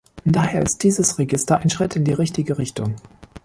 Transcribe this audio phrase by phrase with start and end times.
[0.25, 2.95] Daher ist dieses Register ein Schritt in die richtige Richtung.